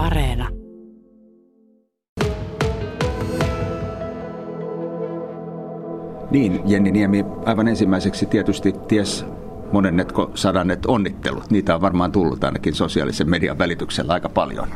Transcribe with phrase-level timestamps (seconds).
[0.00, 0.48] Areena.
[6.30, 9.26] Niin, Jenni Niemi aivan ensimmäiseksi tietysti ties
[9.72, 11.50] monennetko sadannet onnittelut.
[11.50, 14.68] Niitä on varmaan tullut ainakin sosiaalisen median välityksellä aika paljon.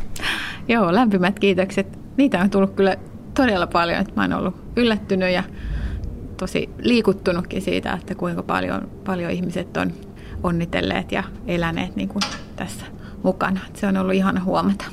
[0.68, 1.98] Joo, lämpimät kiitokset.
[2.16, 2.96] Niitä on tullut kyllä
[3.34, 5.42] todella paljon, että mä oon ollut yllättynyt ja
[6.36, 9.92] tosi liikuttunutkin siitä, että kuinka paljon, paljon ihmiset on
[10.42, 12.22] onnitelleet ja eläneet niin kuin
[12.56, 12.86] tässä
[13.22, 13.60] mukana.
[13.74, 14.84] Se on ollut ihana huomata.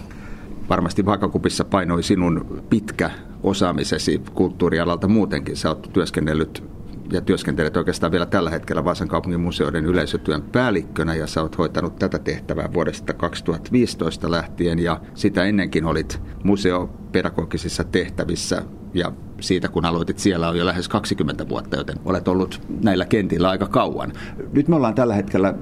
[0.69, 3.11] Varmasti vaakakupissa painoi sinun pitkä
[3.43, 5.57] osaamisesi kulttuurialalta muutenkin.
[5.57, 6.63] Sä oot työskennellyt
[7.11, 11.95] ja työskentelet oikeastaan vielä tällä hetkellä Vaasan kaupungin museoiden yleisötyön päällikkönä ja sä oot hoitanut
[11.95, 18.61] tätä tehtävää vuodesta 2015 lähtien ja sitä ennenkin olit museopedagogisissa tehtävissä
[18.93, 23.49] ja siitä kun aloitit siellä on jo lähes 20 vuotta, joten olet ollut näillä kentillä
[23.49, 24.13] aika kauan.
[24.53, 25.53] Nyt me ollaan tällä hetkellä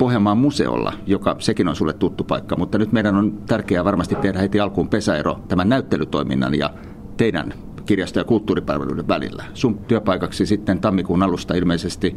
[0.00, 4.38] Pohjanmaan museolla, joka sekin on sulle tuttu paikka, mutta nyt meidän on tärkeää varmasti tehdä
[4.38, 6.74] heti alkuun pesäero tämän näyttelytoiminnan ja
[7.16, 7.52] teidän
[7.86, 9.44] kirjasto- ja kulttuuripalveluiden välillä.
[9.54, 12.16] Sun työpaikaksi sitten tammikuun alusta ilmeisesti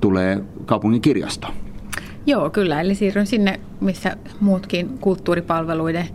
[0.00, 1.48] tulee kaupungin kirjasto.
[2.26, 2.80] Joo, kyllä.
[2.80, 6.08] Eli siirryn sinne, missä muutkin kulttuuripalveluiden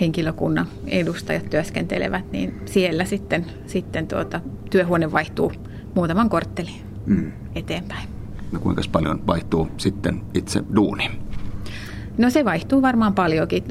[0.00, 5.52] henkilökunnan edustajat työskentelevät, niin siellä sitten, sitten tuota, työhuone vaihtuu
[5.94, 7.32] muutaman korttelin mm.
[7.54, 8.15] eteenpäin.
[8.56, 11.10] No kuinka paljon vaihtuu sitten itse duuni?
[12.18, 13.64] No se vaihtuu varmaan paljonkin.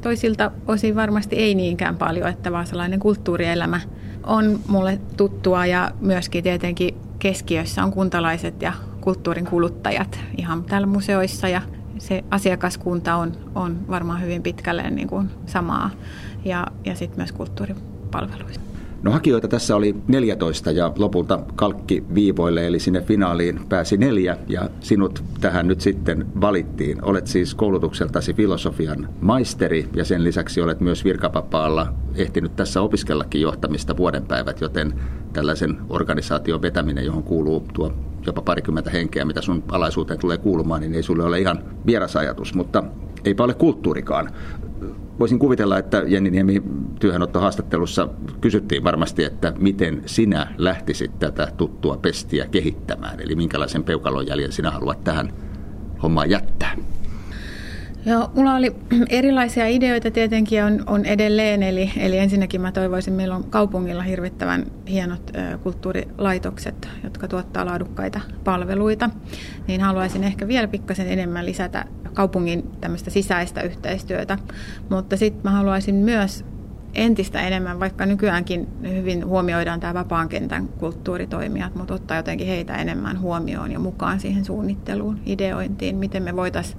[0.00, 3.80] Toisilta osin varmasti ei niinkään paljon, että vaasalainen kulttuurielämä
[4.26, 11.48] on mulle tuttua ja myöskin tietenkin keskiössä on kuntalaiset ja kulttuurin kuluttajat ihan täällä museoissa
[11.48, 11.62] ja
[11.98, 15.90] se asiakaskunta on, on varmaan hyvin pitkälle niin kuin samaa
[16.44, 18.71] ja, ja sitten myös kulttuuripalveluista.
[19.02, 24.70] No hakijoita tässä oli 14 ja lopulta kalkki viivoille, eli sinne finaaliin pääsi neljä ja
[24.80, 27.04] sinut tähän nyt sitten valittiin.
[27.04, 33.96] Olet siis koulutukseltasi filosofian maisteri ja sen lisäksi olet myös virkapapaalla ehtinyt tässä opiskellakin johtamista
[33.96, 34.94] vuodenpäivät, joten
[35.32, 37.92] tällaisen organisaation vetäminen, johon kuuluu tuo
[38.26, 42.54] jopa parikymmentä henkeä, mitä sun alaisuuteen tulee kuulumaan, niin ei sulle ole ihan vieras ajatus,
[42.54, 42.84] mutta
[43.24, 44.30] eipä ole kulttuurikaan
[45.18, 46.62] voisin kuvitella, että Jenni Niemi
[47.00, 48.08] työhönottohaastattelussa
[48.40, 53.20] kysyttiin varmasti, että miten sinä lähtisit tätä tuttua pestiä kehittämään.
[53.20, 55.32] Eli minkälaisen peukalonjäljen sinä haluat tähän
[56.02, 56.76] hommaan jättää.
[58.06, 58.76] Joo, mulla oli
[59.08, 64.66] erilaisia ideoita tietenkin on, on edelleen, eli, eli ensinnäkin mä toivoisin, meillä on kaupungilla hirvittävän
[64.88, 69.10] hienot ö, kulttuurilaitokset, jotka tuottaa laadukkaita palveluita,
[69.66, 74.38] niin haluaisin ehkä vielä pikkasen enemmän lisätä kaupungin tämmöistä sisäistä yhteistyötä,
[74.90, 76.44] mutta sitten mä haluaisin myös
[76.94, 83.20] entistä enemmän, vaikka nykyäänkin hyvin huomioidaan tämä vapaan kentän kulttuuritoimijat, mutta ottaa jotenkin heitä enemmän
[83.20, 86.78] huomioon ja mukaan siihen suunnitteluun, ideointiin, miten me voitaisiin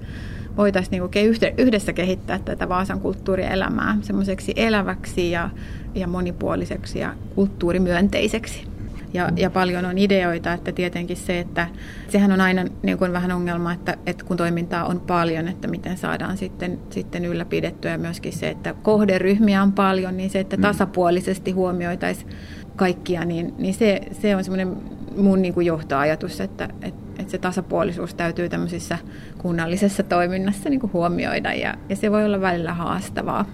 [0.57, 1.09] voitaisiin niinku
[1.57, 5.49] yhdessä kehittää tätä Vaasan kulttuurielämää semmoiseksi eläväksi ja,
[5.95, 8.73] ja monipuoliseksi ja kulttuurimyönteiseksi.
[9.13, 11.67] Ja, ja paljon on ideoita, että tietenkin se, että
[12.09, 15.97] sehän on aina niin kuin vähän ongelma, että, että kun toimintaa on paljon, että miten
[15.97, 20.61] saadaan sitten, sitten ylläpidettyä ja myöskin se, että kohderyhmiä on paljon, niin se, että mm.
[20.61, 22.29] tasapuolisesti huomioitaisiin
[22.75, 24.77] kaikkia, niin, niin se, se on semmoinen
[25.17, 28.97] mun niin kuin johtoajatus, että, että, että se tasapuolisuus täytyy tämmöisissä
[29.37, 33.45] kunnallisessa toiminnassa niin kuin huomioida ja, ja se voi olla välillä haastavaa.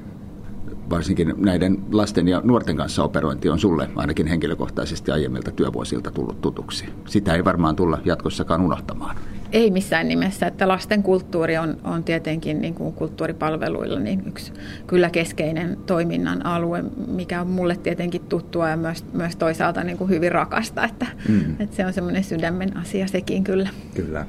[0.90, 6.86] Varsinkin näiden lasten ja nuorten kanssa operointi on sulle ainakin henkilökohtaisesti aiemmilta työvuosilta tullut tutuksi.
[7.08, 9.16] Sitä ei varmaan tulla jatkossakaan unohtamaan.
[9.52, 14.54] Ei missään nimessä, että lasten kulttuuri on, on tietenkin niin kuin kulttuuripalveluilla niin yksi
[14.88, 20.10] kyllä keskeinen toiminnan alue, mikä on mulle tietenkin tuttua ja myös, myös toisaalta niin kuin
[20.10, 21.56] hyvin rakasta, että, mm.
[21.60, 23.70] että se on semmoinen sydämen asia sekin kyllä.
[23.96, 24.26] Kyllä.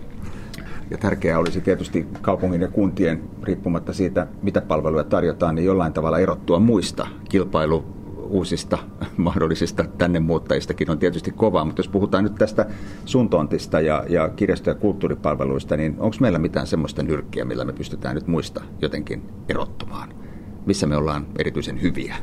[0.90, 6.18] Ja tärkeää olisi tietysti kaupungin ja kuntien, riippumatta siitä, mitä palveluja tarjotaan, niin jollain tavalla
[6.18, 7.99] erottua muista kilpailu
[8.30, 8.78] uusista
[9.16, 12.66] mahdollisista tänne muuttajistakin on tietysti kova, mutta jos puhutaan nyt tästä
[13.04, 18.14] suntontista ja, ja kirjasto- ja kulttuuripalveluista, niin onko meillä mitään semmoista nyrkkiä, millä me pystytään
[18.14, 20.14] nyt muista jotenkin erottumaan?
[20.66, 22.16] Missä me ollaan erityisen hyviä?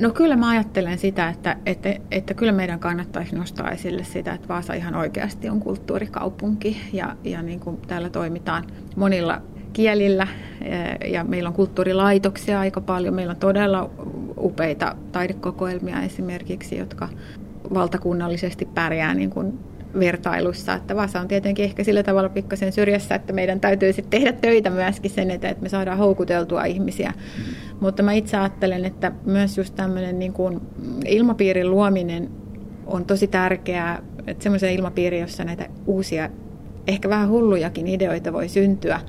[0.00, 4.48] No kyllä mä ajattelen sitä, että, että, että kyllä meidän kannattaisi nostaa esille sitä, että
[4.48, 8.64] Vaasa ihan oikeasti on kulttuurikaupunki ja, ja niin kuin täällä toimitaan
[8.96, 9.42] monilla
[9.72, 10.26] kielillä
[11.10, 13.14] ja meillä on kulttuurilaitoksia aika paljon.
[13.14, 13.90] Meillä on todella
[14.46, 17.08] upeita taidekokoelmia esimerkiksi, jotka
[17.74, 19.58] valtakunnallisesti pärjää niin kuin
[19.98, 20.74] vertailussa.
[20.74, 24.70] Että Vaasa on tietenkin ehkä sillä tavalla pikkasen syrjässä, että meidän täytyy sitten tehdä töitä
[24.70, 27.12] myöskin sen eteen, että me saadaan houkuteltua ihmisiä.
[27.38, 27.44] Mm.
[27.80, 30.60] Mutta mä itse ajattelen, että myös just tämmöinen niin kuin
[31.06, 32.30] ilmapiirin luominen
[32.86, 36.30] on tosi tärkeää, että semmoisen ilmapiiri, jossa näitä uusia,
[36.86, 39.00] ehkä vähän hullujakin ideoita voi syntyä,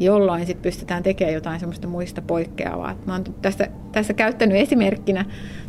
[0.00, 2.96] jolloin sitten pystytään tekemään jotain semmoista muista poikkeavaa.
[3.06, 5.24] Mä oon tässä, tässä käyttänyt esimerkkinä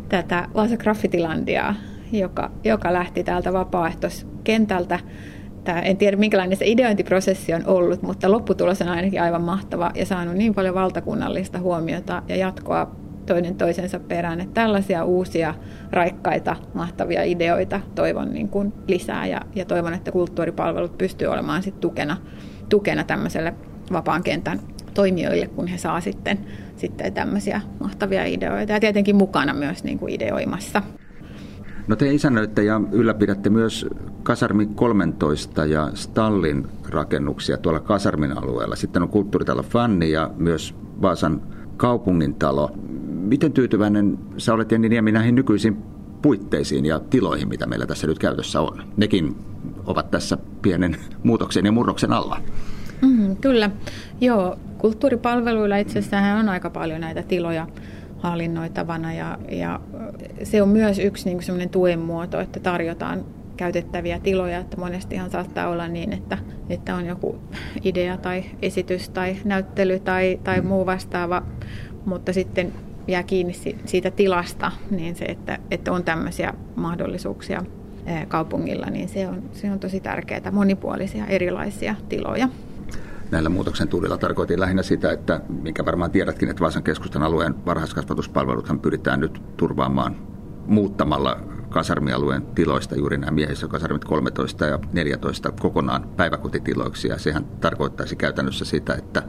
[0.10, 1.76] tätä Vaasa Graffitilandiaa,
[2.12, 5.00] joka, joka lähti täältä vapaaehtoiskentältä.
[5.64, 10.06] Tämä, en tiedä, minkälainen se ideointiprosessi on ollut, mutta lopputulos on ainakin aivan mahtava ja
[10.06, 12.96] saanut niin paljon valtakunnallista huomiota ja jatkoa
[13.26, 14.42] toinen toisensa perään.
[14.42, 15.54] Että tällaisia uusia,
[15.92, 21.80] raikkaita, mahtavia ideoita toivon niin kuin lisää ja, ja toivon, että kulttuuripalvelut pystyy olemaan sit
[21.80, 22.18] tukena,
[22.70, 23.54] tukena tämmöiselle
[23.92, 24.60] vapaan kentän
[24.94, 26.40] toimijoille, kun he saa sitten,
[26.76, 30.82] sitten tämmöisiä mahtavia ideoita ja tietenkin mukana myös niin kuin ideoimassa.
[31.88, 33.86] No te isännöitte ja ylläpidätte myös
[34.24, 38.76] Kasarmi 13 ja Stallin rakennuksia tuolla Kasarmin alueella.
[38.76, 41.42] Sitten on kulttuuritalo Fanni ja myös Vaasan
[41.78, 42.72] kaupungintalo.
[43.10, 45.78] Miten tyytyväinen sä olet Jenni Niemi näihin nykyisiin
[46.22, 48.84] puitteisiin ja tiloihin, mitä meillä tässä nyt käytössä on?
[48.98, 49.36] Nekin
[49.86, 52.42] ovat tässä pienen muutoksen ja murroksen alla.
[53.02, 53.70] Mm, kyllä.
[54.22, 57.68] Joo, kulttuuripalveluilla itse asiassa on aika paljon näitä tiloja
[58.18, 59.80] hallinnoitavana ja, ja
[60.44, 63.26] se on myös yksi niin kuin tuen muoto, että tarjotaan
[63.58, 66.38] käytettäviä tiloja, että monestihan saattaa olla niin, että,
[66.70, 67.36] että on joku
[67.84, 71.44] idea tai esitys tai näyttely tai, tai muu vastaava,
[72.06, 72.74] mutta sitten
[73.08, 73.54] jää kiinni
[73.86, 77.64] siitä tilasta, niin se, että, että on tämmöisiä mahdollisuuksia
[78.28, 82.50] kaupungilla, niin se on, se on tosi tärkeää, monipuolisia erilaisia tiloja
[83.32, 88.80] näillä muutoksen tuulilla tarkoitin lähinnä sitä, että minkä varmaan tiedätkin, että Vaasan keskustan alueen varhaiskasvatuspalveluthan
[88.80, 90.16] pyritään nyt turvaamaan
[90.66, 91.40] muuttamalla
[91.70, 97.08] kasarmialueen tiloista juuri nämä miehistökasarmit 13 ja 14 kokonaan päiväkotitiloiksi.
[97.08, 99.24] Ja sehän tarkoittaisi käytännössä sitä, että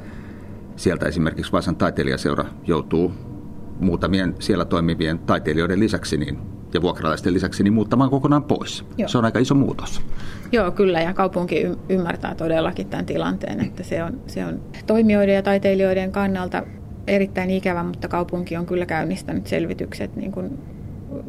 [0.77, 3.13] sieltä esimerkiksi Vaasan taiteilijaseura joutuu
[3.81, 8.85] muutamien siellä toimivien taiteilijoiden lisäksi niin ja vuokralaisten lisäksi niin muuttamaan kokonaan pois.
[8.99, 9.09] Joo.
[9.09, 10.03] Se on aika iso muutos.
[10.53, 15.43] Joo, kyllä, ja kaupunki ymmärtää todellakin tämän tilanteen, että se on, se on toimijoiden ja
[15.43, 16.63] taiteilijoiden kannalta
[17.07, 20.59] erittäin ikävä, mutta kaupunki on kyllä käynnistänyt selvitykset niin kuin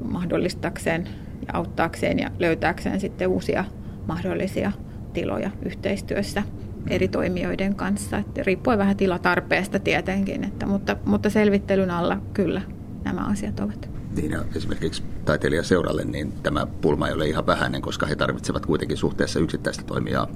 [0.04, 1.10] mahdollistakseen
[1.48, 3.66] ja auttaakseen ja löytääkseen sitten uusia
[4.08, 4.72] mahdollisia
[5.14, 6.44] tiloja yhteistyössä
[6.88, 8.18] eri toimijoiden kanssa.
[8.18, 12.62] Että riippuen vähän tilatarpeesta tietenkin, että, mutta, mutta selvittelyn alla kyllä
[13.04, 18.16] nämä asiat ovat niin esimerkiksi taiteilijaseuralle, niin tämä pulma ei ole ihan vähäinen, koska he
[18.16, 20.28] tarvitsevat kuitenkin suhteessa yksittäistä toimijaa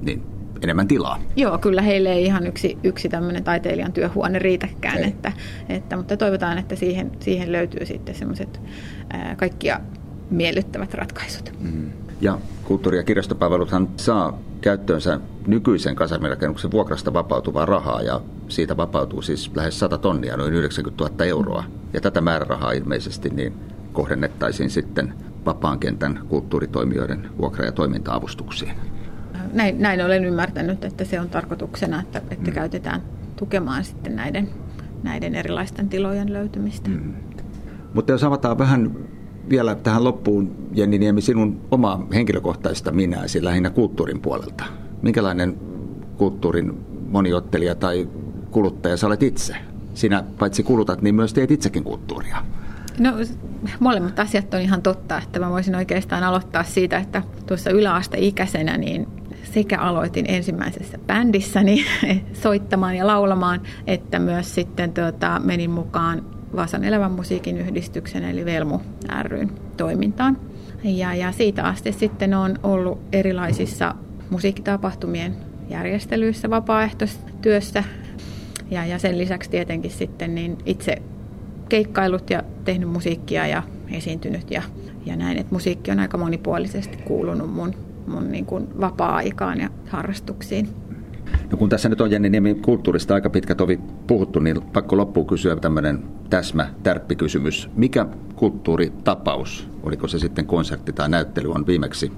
[0.00, 0.22] niin
[0.62, 1.18] enemmän tilaa.
[1.36, 5.32] Joo, kyllä heille ei ihan yksi, yksi tämmöinen taiteilijan työhuone riitäkään, että,
[5.68, 8.60] että, mutta toivotaan, että siihen, siihen löytyy sitten semmoiset
[9.36, 9.80] kaikkia
[10.30, 11.52] miellyttävät ratkaisut.
[11.60, 11.90] Mm.
[12.20, 19.50] Ja kulttuuri- ja kirjastopalveluthan saa käyttöönsä nykyisen kasarmirakennuksen vuokrasta vapautuvaa rahaa ja siitä vapautuu siis
[19.54, 21.64] lähes 100 tonnia, noin 90 000 euroa.
[21.92, 23.54] Ja tätä määrärahaa ilmeisesti niin
[23.98, 25.14] kohdennettaisiin sitten
[25.46, 28.72] vapaan kentän kulttuuritoimijoiden vuokra- ja toiminta-avustuksiin.
[29.52, 32.54] Näin, näin olen ymmärtänyt, että se on tarkoituksena, että, että mm.
[32.54, 33.02] käytetään
[33.36, 34.48] tukemaan sitten näiden,
[35.02, 36.90] näiden erilaisten tilojen löytymistä.
[36.90, 37.14] Mm.
[37.94, 38.96] Mutta jos avataan vähän
[39.50, 44.64] vielä tähän loppuun, Jenni Niemi, sinun omaa henkilökohtaista minäsi lähinnä kulttuurin puolelta.
[45.02, 45.58] Minkälainen
[46.16, 48.08] kulttuurin moniottelija tai
[48.50, 49.56] kuluttaja sä olet itse?
[49.94, 52.36] Sinä paitsi kulutat, niin myös teet itsekin kulttuuria.
[52.98, 53.12] No
[53.80, 59.06] molemmat asiat on ihan totta, että mä voisin oikeastaan aloittaa siitä, että tuossa yläasteikäisenä niin
[59.42, 61.84] sekä aloitin ensimmäisessä bändissäni
[62.42, 66.24] soittamaan ja laulamaan, että myös sitten tuota, menin mukaan
[66.56, 68.80] Vaasan elävän musiikin yhdistyksen eli Velmu
[69.22, 70.38] ryn toimintaan.
[70.84, 73.94] Ja, ja siitä asti sitten on ollut erilaisissa
[74.30, 75.36] musiikkitapahtumien
[75.70, 77.84] järjestelyissä vapaaehtoistyössä.
[78.70, 81.02] Ja, ja sen lisäksi tietenkin sitten niin itse
[81.68, 84.62] keikkailut ja tehnyt musiikkia ja esiintynyt ja,
[85.06, 87.74] ja näin, että musiikki on aika monipuolisesti kuulunut mun,
[88.06, 90.68] mun niin kuin vapaa-aikaan ja harrastuksiin.
[91.50, 95.26] No kun tässä nyt on Jenni Niemi kulttuurista aika pitkä tovi puhuttu, niin pakko loppuun
[95.26, 97.70] kysyä tämmöinen täsmä tärppikysymys.
[97.74, 102.12] Mikä kulttuuritapaus, oliko se sitten konsertti tai näyttely, on viimeksi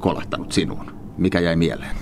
[0.00, 0.86] kolahtanut sinuun?
[1.18, 1.96] Mikä jäi mieleen?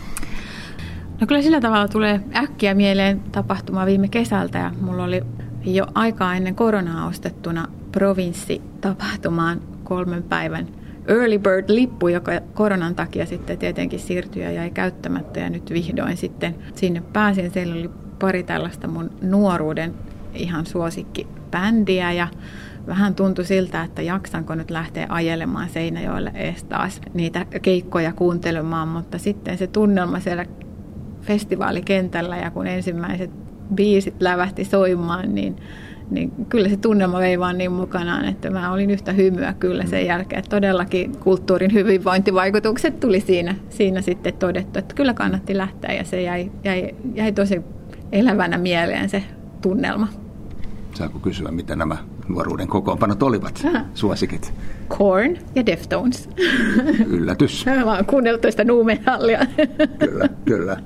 [1.20, 5.23] No kyllä sillä tavalla tulee äkkiä mieleen tapahtuma viime kesältä ja mulla oli
[5.64, 10.67] jo aikaa ennen koronaa ostettuna provinssitapahtumaan kolmen päivän
[11.09, 16.55] early bird-lippu, joka koronan takia sitten tietenkin siirtyi ja jäi käyttämättä ja nyt vihdoin sitten
[16.75, 17.50] sinne pääsin.
[17.50, 19.95] Siellä oli pari tällaista mun nuoruuden
[20.35, 22.29] ihan suosikkibändiä ja
[22.87, 29.19] vähän tuntui siltä, että jaksanko nyt lähteä ajelemaan Seinäjoelle ees taas niitä keikkoja kuuntelemaan, mutta
[29.19, 30.45] sitten se tunnelma siellä
[31.21, 35.57] festivaalikentällä ja kun ensimmäiset biisit lävähti soimaan, niin
[36.11, 40.07] niin kyllä se tunnelma vei vaan niin mukanaan, että mä olin yhtä hymyä kyllä sen
[40.07, 40.39] jälkeen.
[40.39, 46.23] Että todellakin kulttuurin hyvinvointivaikutukset tuli siinä, siinä sitten todettu, että kyllä kannatti lähteä ja se
[46.23, 47.61] jäi, jäi, jäi tosi
[48.12, 49.23] elävänä mieleen se
[49.62, 50.09] tunnelma.
[50.95, 51.97] Saako kysyä, mitä nämä
[52.29, 54.55] nuoruuden kokoonpanot olivat, suosikit?
[54.89, 56.29] Korn ja Deftones.
[57.07, 57.67] Yllätys.
[57.67, 59.41] Mä oon kuunnellut tuosta Nuumenhallia.
[59.99, 60.77] kyllä, kyllä.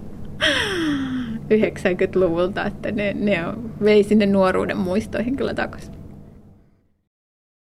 [1.50, 3.44] 90-luvulta, että ne, ne
[3.84, 6.03] vei sinne nuoruuden muistoihin kyllä takaisin.